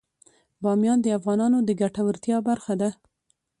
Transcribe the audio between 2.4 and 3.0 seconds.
برخه ده.